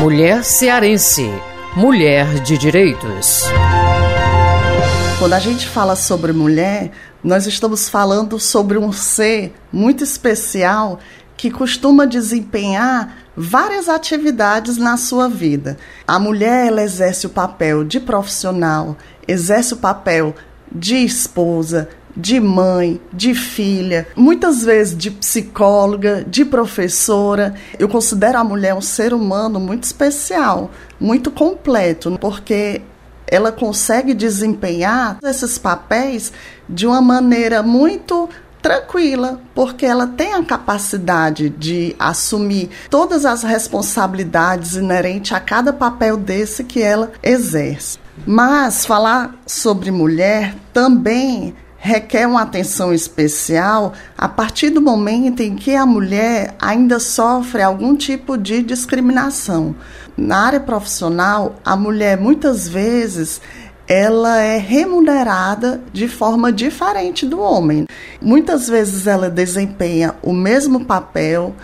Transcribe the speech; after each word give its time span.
Mulher 0.00 0.44
cearense. 0.44 1.30
Mulher 1.76 2.42
de 2.42 2.58
direitos. 2.58 3.42
Quando 5.20 5.34
a 5.34 5.38
gente 5.38 5.68
fala 5.68 5.94
sobre 5.94 6.32
mulher, 6.32 6.90
nós 7.22 7.46
estamos 7.46 7.88
falando 7.88 8.40
sobre 8.40 8.76
um 8.76 8.90
ser 8.90 9.54
muito 9.72 10.02
especial 10.02 10.98
que 11.36 11.48
costuma 11.48 12.08
desempenhar 12.08 13.16
várias 13.36 13.88
atividades 13.88 14.78
na 14.78 14.96
sua 14.96 15.28
vida. 15.28 15.76
A 16.04 16.18
mulher 16.18 16.66
ela 16.66 16.82
exerce 16.82 17.24
o 17.26 17.30
papel 17.30 17.84
de 17.84 18.00
profissional, 18.00 18.96
exerce 19.28 19.74
o 19.74 19.76
papel 19.76 20.34
de 20.72 20.96
esposa, 20.96 21.88
de 22.16 22.40
mãe, 22.40 23.00
de 23.12 23.34
filha, 23.34 24.06
muitas 24.16 24.64
vezes 24.64 24.96
de 24.96 25.10
psicóloga, 25.10 26.24
de 26.26 26.44
professora. 26.44 27.54
Eu 27.78 27.88
considero 27.88 28.38
a 28.38 28.44
mulher 28.44 28.74
um 28.74 28.80
ser 28.80 29.12
humano 29.12 29.60
muito 29.60 29.84
especial, 29.84 30.70
muito 30.98 31.30
completo, 31.30 32.16
porque 32.20 32.80
ela 33.26 33.52
consegue 33.52 34.14
desempenhar 34.14 35.18
esses 35.22 35.58
papéis 35.58 36.32
de 36.68 36.86
uma 36.86 37.00
maneira 37.00 37.62
muito 37.62 38.28
tranquila, 38.62 39.40
porque 39.54 39.86
ela 39.86 40.08
tem 40.08 40.32
a 40.32 40.42
capacidade 40.42 41.50
de 41.50 41.94
assumir 41.98 42.70
todas 42.90 43.24
as 43.24 43.42
responsabilidades 43.42 44.74
inerentes 44.74 45.32
a 45.32 45.40
cada 45.40 45.72
papel 45.72 46.16
desse 46.16 46.64
que 46.64 46.82
ela 46.82 47.12
exerce. 47.22 47.98
Mas 48.26 48.86
falar 48.86 49.34
sobre 49.46 49.90
mulher 49.90 50.56
também 50.72 51.54
requer 51.86 52.26
uma 52.26 52.42
atenção 52.42 52.92
especial 52.92 53.92
a 54.18 54.28
partir 54.28 54.70
do 54.70 54.82
momento 54.82 55.40
em 55.40 55.54
que 55.54 55.76
a 55.76 55.86
mulher 55.86 56.54
ainda 56.60 56.98
sofre 56.98 57.62
algum 57.62 57.94
tipo 57.94 58.36
de 58.36 58.60
discriminação. 58.60 59.74
Na 60.16 60.46
área 60.46 60.58
profissional, 60.58 61.54
a 61.64 61.76
mulher 61.76 62.18
muitas 62.18 62.66
vezes 62.66 63.40
ela 63.86 64.40
é 64.40 64.58
remunerada 64.58 65.80
de 65.92 66.08
forma 66.08 66.52
diferente 66.52 67.24
do 67.24 67.38
homem. 67.38 67.86
Muitas 68.20 68.66
vezes 68.66 69.06
ela 69.06 69.30
desempenha 69.30 70.16
o 70.22 70.32
mesmo 70.32 70.84
papel, 70.84 71.54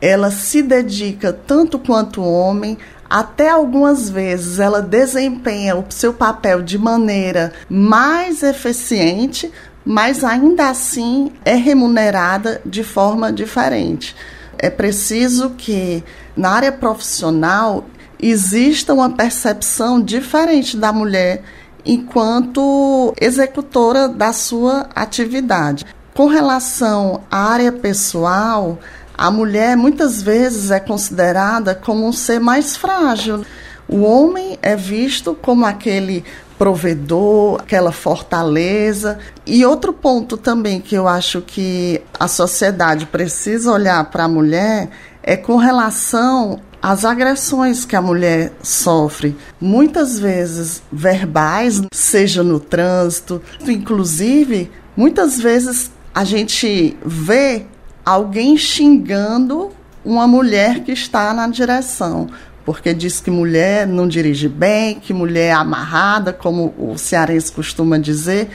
ela 0.00 0.30
se 0.30 0.62
dedica 0.62 1.32
tanto 1.32 1.76
quanto 1.76 2.20
o 2.20 2.32
homem, 2.32 2.78
até 3.08 3.50
algumas 3.50 4.10
vezes 4.10 4.58
ela 4.58 4.82
desempenha 4.82 5.76
o 5.76 5.84
seu 5.90 6.12
papel 6.12 6.62
de 6.62 6.78
maneira 6.78 7.52
mais 7.68 8.42
eficiente, 8.42 9.50
mas 9.84 10.24
ainda 10.24 10.68
assim 10.68 11.32
é 11.44 11.54
remunerada 11.54 12.60
de 12.66 12.82
forma 12.82 13.32
diferente. 13.32 14.16
É 14.58 14.70
preciso 14.70 15.50
que 15.50 16.02
na 16.36 16.50
área 16.50 16.72
profissional 16.72 17.84
exista 18.18 18.94
uma 18.94 19.10
percepção 19.10 20.00
diferente 20.00 20.76
da 20.76 20.92
mulher 20.92 21.42
enquanto 21.84 23.14
executora 23.20 24.08
da 24.08 24.32
sua 24.32 24.88
atividade. 24.94 25.84
Com 26.14 26.26
relação 26.26 27.22
à 27.30 27.50
área 27.50 27.70
pessoal, 27.70 28.78
a 29.16 29.30
mulher 29.30 29.76
muitas 29.76 30.20
vezes 30.20 30.70
é 30.70 30.78
considerada 30.78 31.74
como 31.74 32.06
um 32.06 32.12
ser 32.12 32.38
mais 32.38 32.76
frágil. 32.76 33.44
O 33.88 34.02
homem 34.02 34.58
é 34.60 34.76
visto 34.76 35.34
como 35.34 35.64
aquele 35.64 36.24
provedor, 36.58 37.60
aquela 37.60 37.92
fortaleza. 37.92 39.18
E 39.46 39.64
outro 39.64 39.92
ponto 39.92 40.36
também 40.36 40.80
que 40.80 40.94
eu 40.94 41.06
acho 41.06 41.40
que 41.40 42.02
a 42.18 42.28
sociedade 42.28 43.06
precisa 43.06 43.72
olhar 43.72 44.04
para 44.10 44.24
a 44.24 44.28
mulher 44.28 44.90
é 45.22 45.36
com 45.36 45.56
relação 45.56 46.60
às 46.80 47.04
agressões 47.04 47.84
que 47.84 47.96
a 47.96 48.02
mulher 48.02 48.52
sofre, 48.62 49.36
muitas 49.60 50.20
vezes 50.20 50.82
verbais, 50.92 51.82
seja 51.92 52.44
no 52.44 52.60
trânsito, 52.60 53.42
inclusive, 53.66 54.70
muitas 54.96 55.36
vezes 55.36 55.90
a 56.14 56.22
gente 56.22 56.96
vê 57.04 57.66
alguém 58.06 58.56
xingando 58.56 59.72
uma 60.04 60.28
mulher 60.28 60.84
que 60.84 60.92
está 60.92 61.34
na 61.34 61.48
direção, 61.48 62.28
porque 62.64 62.94
diz 62.94 63.18
que 63.18 63.32
mulher 63.32 63.84
não 63.84 64.06
dirige 64.06 64.48
bem, 64.48 65.00
que 65.00 65.12
mulher 65.12 65.48
é 65.48 65.52
amarrada, 65.52 66.32
como 66.32 66.72
o 66.78 66.96
cearense 66.96 67.50
costuma 67.50 67.98
dizer. 67.98 68.48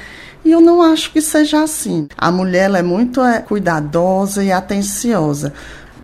E 0.46 0.52
eu 0.52 0.62
não 0.62 0.82
acho 0.82 1.12
que 1.12 1.22
seja 1.22 1.62
assim. 1.62 2.08
A 2.18 2.32
mulher 2.32 2.74
é 2.74 2.82
muito 2.82 3.22
é, 3.22 3.42
cuidadosa 3.42 4.42
e 4.42 4.52
atenciosa. 4.52 5.54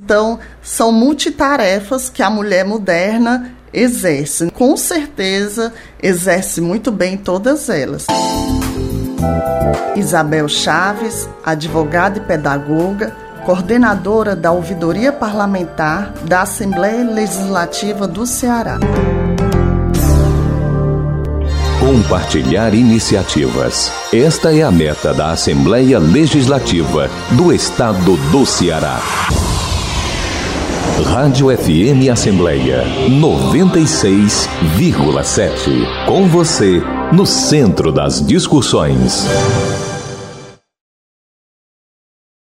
Então, 0.04 0.40
são 0.62 0.92
multitarefas 0.92 2.10
que 2.10 2.22
a 2.22 2.30
mulher 2.30 2.66
moderna 2.66 3.52
exerce. 3.74 4.52
Com 4.52 4.76
certeza, 4.76 5.74
exerce 6.02 6.62
muito 6.62 6.92
bem 6.92 7.18
todas 7.18 7.70
elas. 7.70 8.06
Isabel 9.96 10.48
Chaves, 10.48 11.28
advogada 11.44 12.20
e 12.20 12.22
pedagoga, 12.22 13.27
coordenadora 13.48 14.36
da 14.36 14.52
Ouvidoria 14.52 15.12
Parlamentar 15.14 16.12
da 16.26 16.42
Assembleia 16.42 17.10
Legislativa 17.10 18.06
do 18.06 18.26
Ceará. 18.26 18.78
Compartilhar 21.80 22.74
iniciativas. 22.74 23.90
Esta 24.14 24.54
é 24.54 24.64
a 24.64 24.70
meta 24.70 25.14
da 25.14 25.32
Assembleia 25.32 25.98
Legislativa 25.98 27.10
do 27.32 27.54
Estado 27.54 28.18
do 28.34 28.46
Ceará. 28.46 29.00
Rádio 31.06 31.48
FM 31.58 32.12
Assembleia 32.12 32.84
96,7. 33.10 36.06
Com 36.06 36.28
você, 36.28 36.84
no 37.14 37.26
centro 37.26 37.94
das 37.94 38.22
discussões. 38.22 39.26